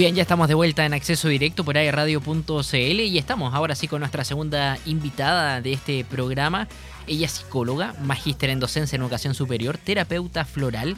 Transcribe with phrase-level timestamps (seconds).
[0.00, 4.00] Bien, ya estamos de vuelta en acceso directo por airradio.cl y estamos ahora sí con
[4.00, 6.68] nuestra segunda invitada de este programa.
[7.06, 10.96] Ella es psicóloga, magíster en docencia en educación superior, terapeuta floral,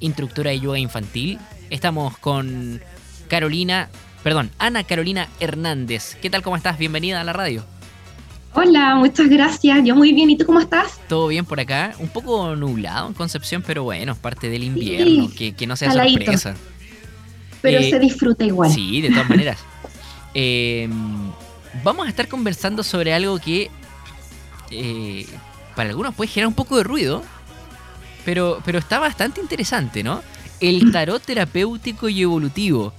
[0.00, 1.38] instructora de yoga infantil.
[1.70, 2.80] Estamos con
[3.28, 3.88] Carolina,
[4.24, 6.16] perdón, Ana Carolina Hernández.
[6.20, 6.42] ¿Qué tal?
[6.42, 6.76] ¿Cómo estás?
[6.76, 7.64] Bienvenida a la radio.
[8.54, 9.78] Hola, muchas gracias.
[9.84, 10.28] Yo muy bien.
[10.28, 10.98] ¿Y tú cómo estás?
[11.08, 11.92] Todo bien por acá.
[12.00, 15.30] Un poco nublado en Concepción, pero bueno, es parte del invierno.
[15.36, 16.56] que, no sea sorpresa.
[17.62, 18.70] Pero eh, se disfruta igual.
[18.70, 19.58] Sí, de todas maneras.
[20.32, 21.30] Em,
[21.82, 23.70] vamos a estar conversando sobre algo que
[24.70, 25.26] eh,
[25.74, 27.22] para algunos puede generar un poco de ruido,
[28.24, 30.22] pero, pero está bastante interesante, ¿no?
[30.60, 32.92] El tarot terapéutico y evolutivo.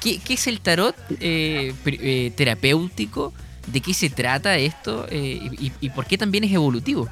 [0.00, 3.32] ¿Qué, es el tarot eh, terapéutico?
[3.66, 5.06] ¿De qué se trata esto?
[5.10, 7.08] Y, y, por qué también es evolutivo?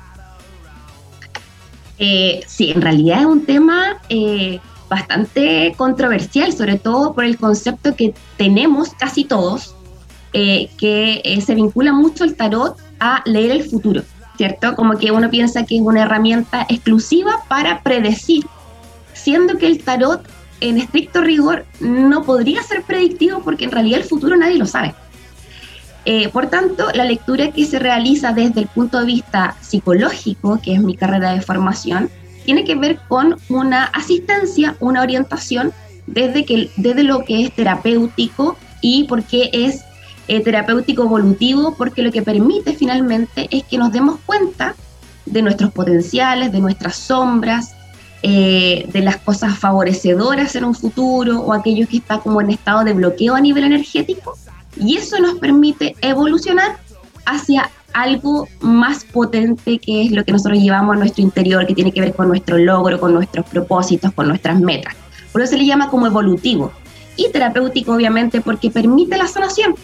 [1.97, 4.03] sí, en realidad es un tema
[4.93, 9.75] bastante controversial, sobre todo por el concepto que tenemos casi todos,
[10.35, 14.03] eh, que eh, se vincula mucho el tarot a leer el futuro,
[14.37, 14.75] ¿cierto?
[14.75, 18.45] Como que uno piensa que es una herramienta exclusiva para predecir,
[19.15, 20.23] siendo que el tarot
[20.61, 24.95] en estricto rigor no podría ser predictivo porque en realidad el futuro nadie lo sabe.
[26.05, 30.75] Eh, por tanto, la lectura que se realiza desde el punto de vista psicológico, que
[30.75, 32.11] es mi carrera de formación,
[32.45, 35.73] tiene que ver con una asistencia, una orientación
[36.07, 39.83] desde, que, desde lo que es terapéutico y por qué es
[40.29, 44.75] eh, terapéutico evolutivo, porque lo que permite finalmente es que nos demos cuenta
[45.27, 47.75] de nuestros potenciales, de nuestras sombras,
[48.23, 52.85] eh, de las cosas favorecedoras en un futuro o aquello que está como en estado
[52.85, 54.37] de bloqueo a nivel energético.
[54.77, 56.79] Y eso nos permite evolucionar
[57.27, 61.93] hacia algo más potente que es lo que nosotros llevamos a nuestro interior, que tiene
[61.93, 64.95] que ver con nuestro logro, con nuestros propósitos, con nuestras metas.
[65.33, 66.73] Por eso se le llama como evolutivo.
[67.17, 69.75] Y terapéutico, obviamente, porque permite la sanación.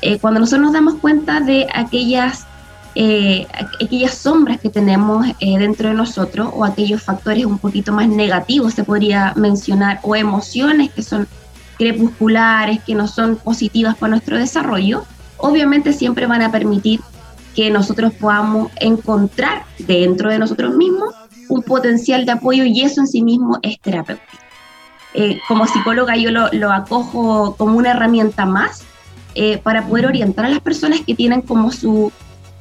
[0.00, 2.46] Eh, cuando nosotros nos damos cuenta de aquellas,
[2.94, 3.46] eh,
[3.82, 8.74] aquellas sombras que tenemos eh, dentro de nosotros o aquellos factores un poquito más negativos,
[8.74, 11.26] se podría mencionar, o emociones que son
[11.78, 15.04] crepusculares, que no son positivas para nuestro desarrollo,
[15.36, 17.00] obviamente siempre van a permitir
[17.58, 21.12] que nosotros podamos encontrar dentro de nosotros mismos
[21.48, 24.28] un potencial de apoyo y eso en sí mismo es terapéutico.
[25.12, 28.84] Eh, como psicóloga yo lo, acojo como una herramienta más
[29.34, 32.12] eh, para poder orientar a las personas que tienen como su,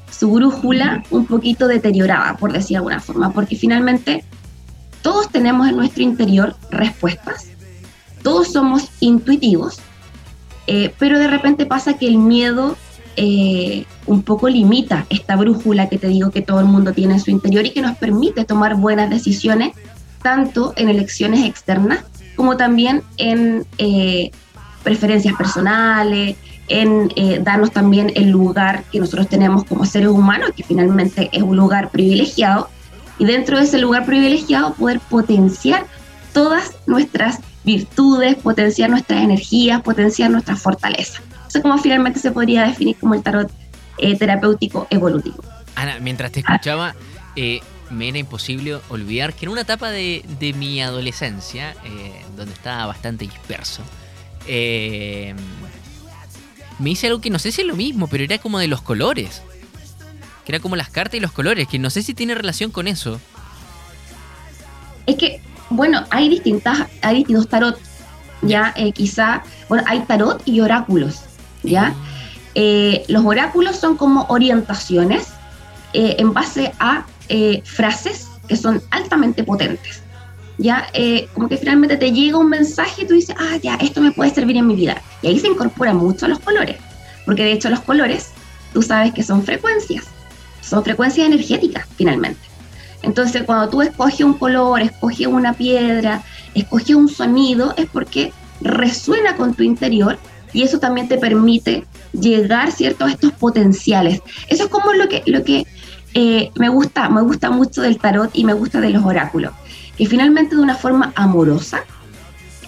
[0.09, 4.25] su brújula un poquito deteriorada, por decir de alguna forma, porque finalmente
[5.03, 7.50] todos tenemos en nuestro interior respuestas,
[8.24, 9.78] todos somos intuitivos,
[10.66, 12.75] eh, pero de repente pasa que el miedo
[13.17, 17.19] eh, un poco limita esta brújula que te digo que todo el mundo tiene en
[17.19, 19.73] su interior y que nos permite tomar buenas decisiones,
[20.22, 24.29] tanto en elecciones externas como también en eh,
[24.83, 26.35] preferencias personales,
[26.67, 31.41] en eh, darnos también el lugar que nosotros tenemos como seres humanos, que finalmente es
[31.41, 32.69] un lugar privilegiado,
[33.17, 35.88] y dentro de ese lugar privilegiado poder potenciar
[36.33, 41.22] todas nuestras virtudes, potenciar nuestras energías, potenciar nuestras fortalezas.
[41.47, 43.52] Eso como finalmente se podría definir como el tarot
[43.97, 45.44] eh, terapéutico evolutivo.
[45.75, 46.96] Ana, mientras te escuchaba,
[47.35, 50.24] eh, me era imposible olvidar que en una etapa de,
[50.57, 53.81] mi adolescencia, eh, donde estaba bastante disperso,
[56.80, 58.81] me hice algo que no sé si es lo mismo, pero era como de los
[58.81, 59.41] colores.
[60.46, 62.88] Que era como las cartas y los colores, que no sé si tiene relación con
[62.88, 63.19] eso.
[65.06, 67.80] Es que, bueno, hay distintas, hay distintos tarot.
[68.44, 71.24] Ya, quizá, bueno, hay tarot y oráculos.
[71.63, 71.95] ¿Ya?
[72.56, 75.28] Eh, los oráculos son como orientaciones
[75.94, 80.01] eh, en base a eh, frases que son altamente potentes.
[80.59, 80.88] ¿ya?
[81.35, 84.34] como que finalmente te llega un mensaje y tú dices, ah, ya, esto me puede
[84.34, 85.00] servir en mi vida.
[85.22, 86.78] Y ahí se incorporan mucho los colores,
[87.25, 88.31] porque de hecho los colores,
[88.74, 90.06] tú sabes que son frecuencias,
[90.62, 92.39] son frecuencias energéticas finalmente.
[93.03, 96.24] Entonces, cuando tú escoges un color, escoges una piedra,
[96.56, 100.18] escoges un sonido, es porque resuena con tu interior
[100.53, 103.05] y eso también te permite llegar ¿cierto?
[103.05, 104.21] a estos potenciales.
[104.47, 105.65] Eso es como lo que, lo que
[106.13, 109.53] eh, me gusta, me gusta mucho del tarot y me gusta de los oráculos,
[109.97, 111.83] que finalmente de una forma amorosa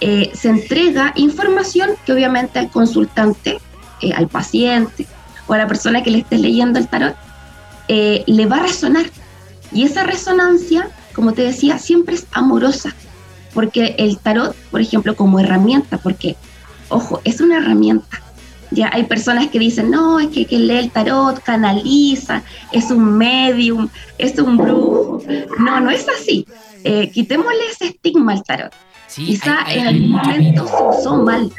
[0.02, 3.60] eh, se entrega información que obviamente al consultante,
[4.02, 5.08] eh, al paciente
[5.48, 7.16] o a la persona que le esté leyendo el tarot,
[7.88, 9.08] le va a resonar.
[9.72, 12.94] Y esa resonancia, como te decía, siempre es amorosa,
[13.54, 16.36] porque el tarot, por ejemplo, como herramienta, porque
[16.90, 18.22] ojo, es una herramienta.
[18.72, 23.18] Ya hay personas que dicen, no, es que, que lee el tarot, canaliza, es un
[23.18, 25.24] medium, es un brujo.
[25.58, 26.46] No, no es así.
[26.84, 28.74] Eh, quitémosle ese estigma al tarot.
[29.16, 31.52] Quizá en algún momento se usó mal,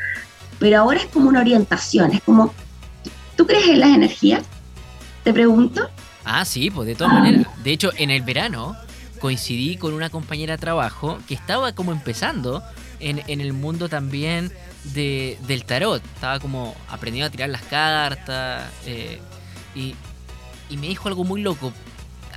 [0.61, 2.55] pero ahora es como una orientación, es como,
[3.37, 4.45] ¿tú crees en las energías?
[5.25, 5.91] Te pregunto.
[6.25, 7.47] Ah, sí, pues de todas maneras.
[7.65, 8.77] De hecho, en el verano
[9.21, 12.63] coincidí con una compañera de trabajo que estaba como empezando
[13.01, 14.53] en, en el mundo también
[14.85, 16.05] de, del tarot.
[16.15, 19.21] Estaba como aprendiendo a tirar las cartas eh,
[19.75, 19.95] y,
[20.77, 21.73] me dijo algo muy loco.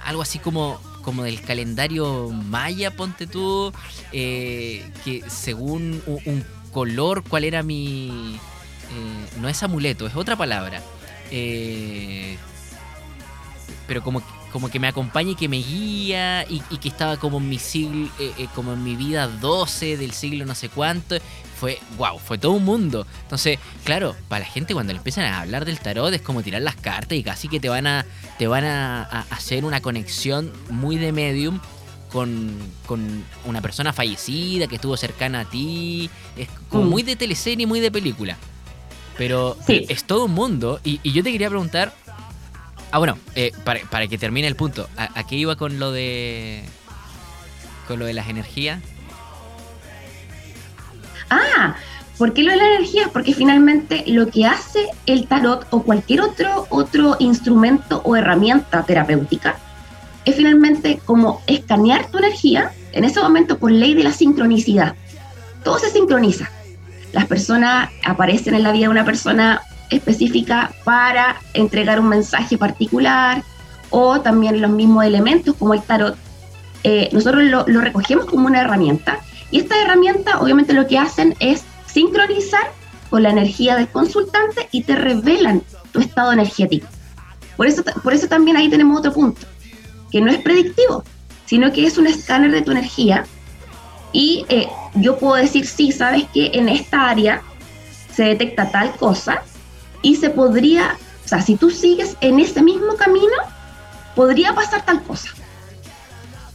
[0.06, 3.72] Algo así como, como del calendario maya, ponte tú,
[4.12, 8.36] eh, que según un, color, cuál era mi...
[8.36, 10.82] Eh, no es amuleto, es otra palabra.
[13.88, 14.24] pero como
[14.54, 18.08] como que me acompaña y que me guía y, que estaba como en mi siglo,
[18.20, 21.18] eh, eh, como en mi vida 12 del siglo no sé cuánto.
[21.60, 23.08] Fue, wow, fue todo un mundo.
[23.24, 26.62] Entonces, claro, para la gente cuando le empiezan a hablar del tarot es como tirar
[26.62, 28.06] las cartas y casi que te van a,
[28.38, 31.60] te van a, hacer una conexión muy de medium
[32.12, 32.56] con,
[32.86, 36.12] con, una persona fallecida que estuvo cercana a ti.
[36.38, 36.90] Es como mm.
[36.90, 38.38] muy de teleserie, muy de película.
[39.18, 40.80] Pero es todo un mundo.
[40.84, 41.94] Y, y, yo te quería preguntar,
[42.94, 46.64] Ah, bueno, eh, para, que termine el punto, ¿a, qué iba con lo de.
[47.88, 48.84] con lo de las energías?
[51.28, 51.76] Ah,
[52.20, 53.10] ¿por qué lo de las energías?
[53.12, 59.58] Porque finalmente lo que hace el tarot o cualquier otro, otro instrumento o herramienta terapéutica
[60.24, 64.94] es finalmente como escanear tu energía en ese momento por ley de la sincronicidad.
[65.64, 66.52] Todo se sincroniza.
[67.12, 73.44] Las personas aparecen en la vida de una persona específica para entregar un mensaje particular
[73.90, 76.18] o también los mismos elementos como el tarot.
[76.84, 79.20] Eh, nosotros lo, recogemos como una herramienta
[79.52, 82.72] y esta herramienta obviamente lo que hacen es sincronizar
[83.10, 86.88] con la energía del consultante y te revelan tu estado energético.
[87.56, 89.46] Por eso, por eso también ahí tenemos otro punto,
[90.12, 91.04] que no es predictivo,
[91.46, 93.26] sino que es un escáner de tu energía
[94.12, 97.42] y eh, yo puedo decir, sí, sabes que en esta área
[98.14, 99.44] se detecta tal cosa
[100.04, 103.34] y se podría, o sea, si tú sigues en ese mismo camino,
[104.16, 105.30] podría pasar tal cosa.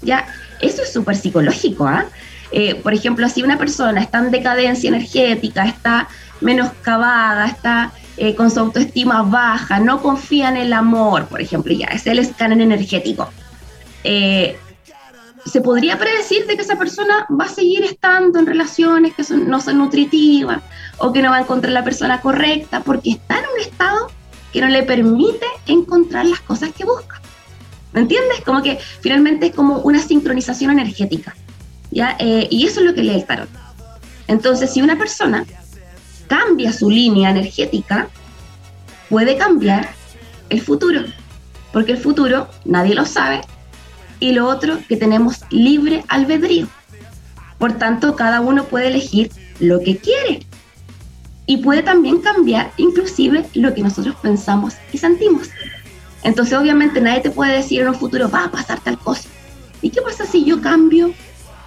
[0.02, 0.28] Ya,
[0.60, 2.06] eso es súper psicológico, ¿ah?
[2.52, 2.76] ¿eh?
[2.76, 6.08] por ejemplo, si una persona está en decadencia energética, está
[6.40, 11.86] menoscabada, está eh, con su autoestima baja, no confía en el amor, por ejemplo, ya,
[11.86, 13.30] es el escáner energético.
[15.50, 19.60] Se podría predecir de que esa persona va a seguir estando en relaciones que no
[19.60, 20.60] son nutritivas
[20.98, 24.10] o que no va a encontrar la persona correcta porque está en un estado
[24.52, 27.20] que no le permite encontrar las cosas que busca.
[27.92, 28.42] ¿Me entiendes?
[28.44, 31.34] Como que finalmente es como una sincronización energética.
[31.92, 33.48] Eh, y eso es lo que lee el tarot.
[34.26, 35.44] Entonces, si una persona
[36.26, 38.08] cambia su línea energética,
[39.08, 39.88] puede cambiar
[40.50, 41.04] el futuro.
[41.72, 43.40] Porque el futuro nadie lo sabe,
[44.20, 46.66] y lo otro, que tenemos libre albedrío.
[47.58, 49.30] Por tanto, cada uno puede elegir
[49.60, 50.46] lo que quiere
[51.46, 55.48] y puede también cambiar inclusive lo que nosotros pensamos y sentimos.
[56.22, 59.28] Entonces, obviamente, nadie te puede decir en un futuro va a pasar tal cosa.
[59.80, 61.12] ¿Y qué pasa si yo cambio,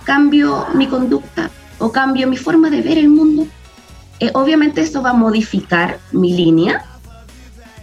[0.03, 1.49] cambio mi conducta
[1.79, 3.47] o cambio mi forma de ver el mundo?
[4.19, 6.85] Eh, obviamente eso va a modificar mi línea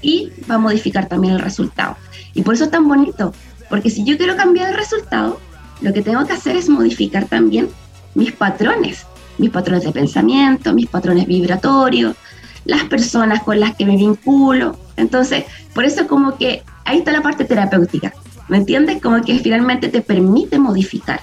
[0.00, 1.96] y va a modificar también el resultado.
[2.34, 3.32] Y por eso es tan bonito,
[3.68, 5.40] porque si yo quiero cambiar el resultado,
[5.80, 7.68] lo que tengo que hacer es modificar también
[8.14, 9.06] mis patrones,
[9.38, 12.16] mis patrones de pensamiento, mis patrones vibratorios,
[12.64, 14.76] las personas con las que me vinculo.
[14.96, 18.12] Entonces, por eso como que ahí está la parte terapéutica,
[18.48, 19.00] ¿me entiendes?
[19.00, 21.20] Como que finalmente te permite modificar.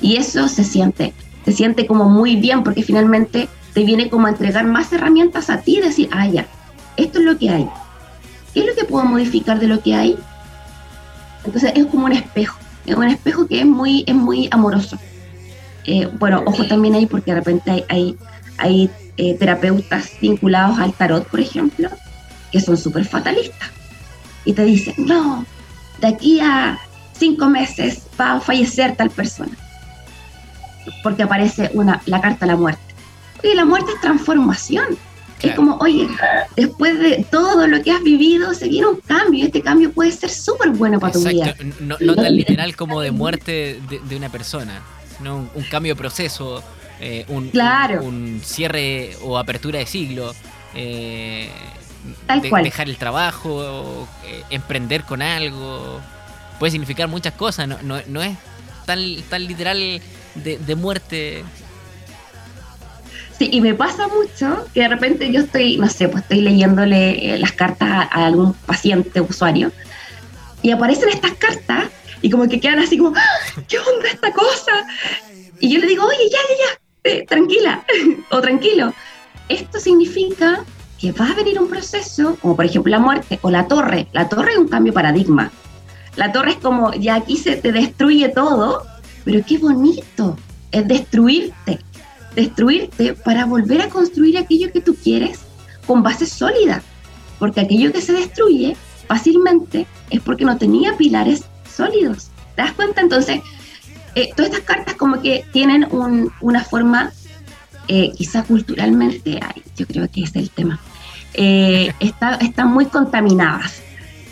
[0.00, 1.12] Y eso se siente,
[1.44, 5.60] se siente como muy bien porque finalmente te viene como a entregar más herramientas a
[5.60, 6.46] ti y decir, ah, ya,
[6.96, 7.68] esto es lo que hay.
[8.54, 10.18] ¿Qué es lo que puedo modificar de lo que hay?
[11.44, 14.98] Entonces es como un espejo, es un espejo que es muy, es muy amoroso.
[15.84, 18.16] Eh, bueno, ojo también ahí porque de repente hay, hay,
[18.58, 21.88] hay eh, terapeutas vinculados al tarot, por ejemplo,
[22.52, 23.70] que son súper fatalistas.
[24.44, 25.44] Y te dicen, no,
[26.00, 26.78] de aquí a
[27.18, 29.52] cinco meses va a fallecer tal persona.
[31.02, 32.82] Porque aparece una, la carta de la muerte.
[33.42, 34.84] Y la muerte es transformación
[35.48, 36.08] es como, oye,
[36.56, 40.12] después de todo lo que has vivido, se viene un cambio y este cambio puede
[40.12, 41.54] ser súper bueno para tu vida.
[41.80, 44.82] No, no, tan literal como de muerte de, una persona,
[45.16, 46.62] sino un, cambio de proceso,
[47.00, 47.50] eh, un,
[48.02, 50.34] un, cierre o apertura de siglo.
[50.74, 51.48] Eh,
[52.62, 56.00] dejar el trabajo, eh, emprender con algo,
[56.58, 58.36] puede significar muchas cosas, no, no, no es
[58.86, 60.00] tan, tan literal
[60.34, 61.44] de, de muerte
[63.40, 67.38] Y me pasa mucho que de repente yo estoy, no sé, pues estoy leyéndole eh,
[67.38, 69.72] las cartas a, algún paciente, usuario,
[70.62, 71.84] y aparecen estas cartas
[72.20, 73.62] y como que quedan así como, ¡Ah!
[73.66, 74.86] ¿qué onda esta cosa?
[75.58, 77.82] Y yo le digo, oye, ya, ya, ya, eh, tranquila
[78.30, 78.92] o tranquilo.
[79.48, 80.62] Esto significa
[81.00, 84.06] que va a venir un proceso, como por ejemplo la muerte o la torre.
[84.12, 85.50] La torre es un cambio de paradigma.
[86.16, 88.84] La torre es como, ya aquí se te destruye todo,
[89.24, 90.36] pero qué bonito
[90.72, 91.78] es destruirte.
[92.34, 95.40] Destruirte para volver a construir aquello que tú quieres
[95.86, 96.82] con base sólida.
[97.38, 98.76] Porque aquello que se destruye
[99.08, 102.28] fácilmente es porque no tenía pilares sólidos.
[102.54, 103.00] ¿Te das cuenta?
[103.00, 103.40] Entonces,
[104.14, 105.88] eh, todas estas cartas como que tienen
[106.40, 107.12] una forma,
[107.88, 109.40] eh, quizá culturalmente,
[109.76, 110.80] yo creo que es el tema,
[111.34, 113.82] eh, están muy contaminadas,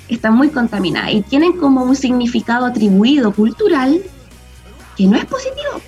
[0.09, 4.02] están muy contaminadas y tienen como un significado atribuido cultural
[4.97, 5.81] que no es positivo,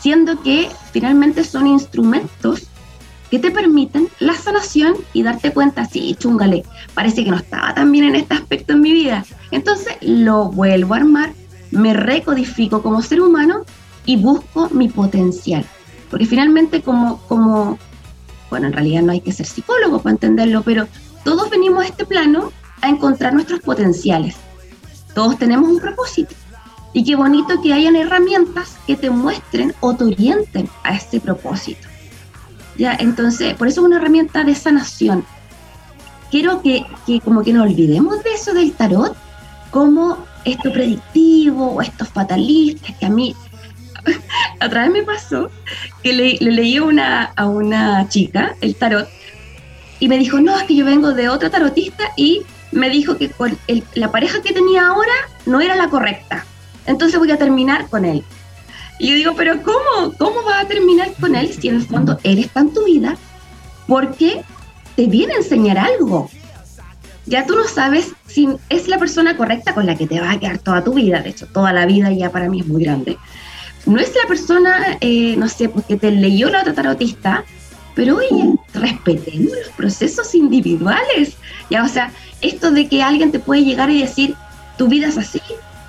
[0.00, 2.68] siendo que finalmente son instrumentos
[3.28, 6.62] que te permiten la sanación y darte cuenta, sí, chungale,
[6.94, 9.24] parece que no estaba tan bien en este aspecto en mi vida.
[9.50, 11.32] Entonces lo vuelvo a armar,
[11.72, 13.64] me recodifico como ser humano
[14.06, 15.64] y busco mi potencial.
[16.10, 17.76] Porque finalmente como, como
[18.50, 20.86] bueno, en realidad no hay que ser psicólogo para entenderlo, pero
[21.24, 24.36] todos venimos a este plano a encontrar nuestros potenciales.
[25.12, 26.36] Todos tenemos un propósito.
[26.94, 31.86] Y qué bonito que hayan herramientas que te muestren o te orienten a este propósito.
[32.78, 35.24] Ya, entonces, por eso es una herramienta de sanación.
[36.30, 39.14] Quiero que, que como que no olvidemos de eso del tarot,
[39.70, 43.34] como esto predictivo o estos fatalistas que a mí
[44.64, 45.50] otra vez me pasó
[46.02, 49.08] que le, leí una, a una chica el tarot
[50.00, 53.30] y me dijo, no, es que yo vengo de otra tarotista y me dijo que
[53.94, 55.12] la pareja que tenía ahora
[55.46, 56.44] no era la correcta.
[56.86, 58.24] Entonces voy a terminar con él.
[58.98, 60.12] Y yo digo, pero ¿cómo?
[60.18, 63.16] ¿Cómo vas a terminar con él si en el fondo él está en tu vida?
[63.86, 64.42] Porque
[64.96, 66.30] te viene a enseñar algo.
[67.26, 70.38] Ya tú no sabes si es la persona correcta con la que te va a
[70.38, 71.20] quedar toda tu vida.
[71.20, 73.18] De hecho, toda la vida ya para mí es muy grande
[73.86, 77.44] no es la persona, eh, no sé, porque te leyó la otra tarotista,
[77.94, 81.36] pero oye, respetemos los procesos individuales.
[81.70, 84.34] Ya, o sea, esto de que alguien te puede llegar y decir,
[84.78, 85.40] tu vida es así,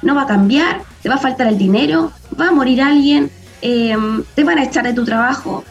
[0.05, 3.29] no va a cambiar, te va a faltar el dinero, va a morir alguien,
[3.61, 5.65] em, te van a echar de tu trabajo.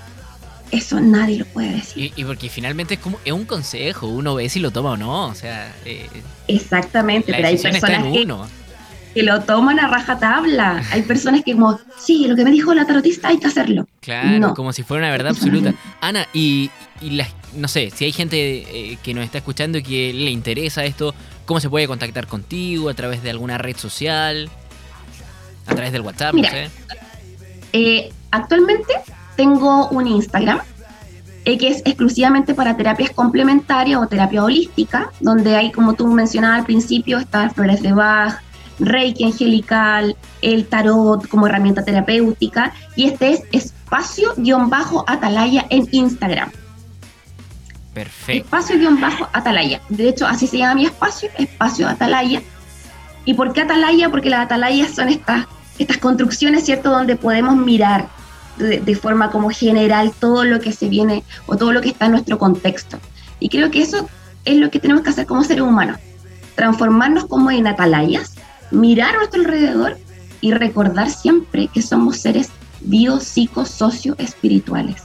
[0.70, 2.12] Eso nadie lo puede decir.
[2.16, 5.26] Y, porque finalmente es como es un consejo, uno ve si lo toma o no,
[5.26, 5.72] o sea.
[5.84, 6.08] Eh,
[6.48, 8.26] Exactamente, pero hay personas que,
[9.14, 10.82] que lo toman a rajatabla.
[10.90, 13.86] Hay personas que como, sí, lo que me dijo la tarotista hay que hacerlo.
[14.00, 15.74] Claro, como si fuera una verdad absoluta.
[16.00, 16.70] Ana, y,
[17.54, 21.14] no sé, si hay gente eh, que nos está escuchando y que le interesa esto,
[21.46, 22.88] ¿cómo se puede contactar contigo?
[22.88, 24.50] ¿A través de alguna red social?
[25.66, 26.34] ¿A través del WhatsApp?
[26.34, 26.70] no sé.
[27.72, 28.94] Eh, actualmente
[29.36, 30.60] tengo un Instagram
[31.44, 36.60] eh, que es exclusivamente para terapias complementarias o terapia holística, donde hay, como tú mencionabas
[36.60, 38.40] al principio, está Flores de Bach,
[38.78, 46.50] Reiki angelical, el tarot como herramienta terapéutica y este es espacio-atalaya en Instagram.
[47.94, 48.56] Perfecto.
[48.56, 49.80] Espacio-atalaya.
[49.88, 52.42] De hecho, así se llama mi espacio, espacio atalaya.
[53.24, 54.10] ¿Y por qué atalaya?
[54.10, 55.46] Porque las atalayas son estas,
[56.00, 58.08] construcciones, ¿cierto?, donde podemos mirar
[58.58, 62.12] de, forma como general todo lo que se viene o todo lo que está en
[62.12, 62.98] nuestro contexto.
[63.40, 64.08] Y creo que eso
[64.44, 65.98] es lo que tenemos que hacer como seres humanos,
[66.54, 68.34] transformarnos como en atalayas
[68.70, 69.98] mirar a nuestro alrededor
[70.40, 75.02] y recordar siempre que somos seres bio, psico, socio, espirituales.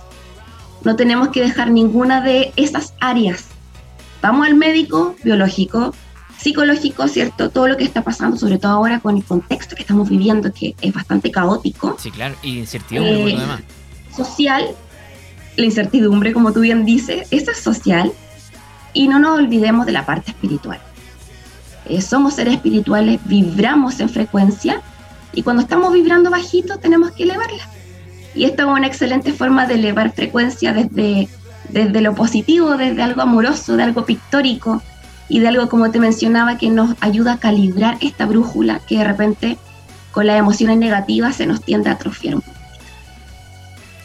[0.83, 3.45] No tenemos que dejar ninguna de esas áreas.
[4.21, 5.93] Vamos al médico biológico,
[6.37, 7.49] psicológico, ¿cierto?
[7.49, 10.75] Todo lo que está pasando, sobre todo ahora con el contexto que estamos viviendo, que
[10.81, 11.95] es bastante caótico.
[11.99, 13.37] Sí, claro, y incertidumbre eh,
[14.15, 14.67] Social,
[15.55, 18.11] la incertidumbre, como tú bien dices, esa es social.
[18.93, 20.79] Y no nos olvidemos de la parte espiritual.
[21.85, 24.81] Eh, somos seres espirituales, vibramos en frecuencia
[25.33, 27.67] y cuando estamos vibrando bajito tenemos que elevarla.
[28.35, 31.27] Y esta es una excelente forma de elevar frecuencia desde,
[31.69, 34.81] desde lo positivo, desde algo amoroso, de algo pictórico
[35.27, 39.03] y de algo, como te mencionaba, que nos ayuda a calibrar esta brújula que de
[39.03, 39.57] repente
[40.11, 42.35] con las emociones negativas se nos tiende a atrofiar.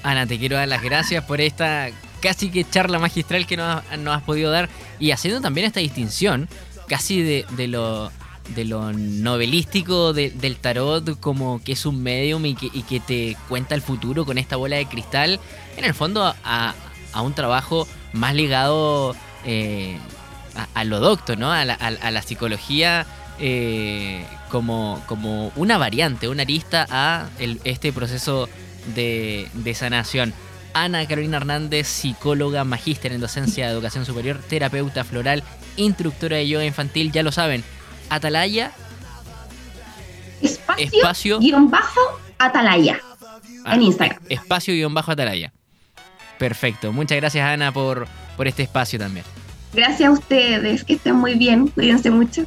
[0.02, 1.88] Ana, te quiero dar las gracias por esta
[2.20, 6.48] casi que charla magistral que nos, nos has podido dar y haciendo también esta distinción
[6.88, 8.10] casi de, de lo
[8.48, 13.36] de lo novelístico del tarot como que es un medium y que, y que, te
[13.48, 15.40] cuenta el futuro con esta bola de cristal,
[15.76, 16.74] en el fondo a,
[17.12, 19.98] a un trabajo más ligado eh,
[20.74, 21.52] a, lo docto, ¿no?
[21.52, 23.06] A la, a, la psicología
[23.38, 27.28] eh, como, como una variante, una arista a
[27.64, 28.48] este proceso
[28.94, 30.32] de, de sanación.
[30.72, 35.44] Ana Carolina Hernández, psicóloga, magíster en docencia de educación superior, terapeuta floral,
[35.76, 37.64] instructora de yoga infantil, ya lo saben.
[38.08, 38.72] Atalaya.
[40.42, 42.00] Espacio, espacio guion bajo
[42.38, 43.00] Atalaya.
[43.66, 44.20] en Instagram.
[44.28, 45.52] Espacio-atalaya.
[46.38, 46.92] Perfecto.
[46.92, 48.06] Muchas gracias, Ana, por,
[48.36, 49.24] por este espacio también.
[49.72, 52.44] Gracias a ustedes, que estén muy bien, cuídense mucho.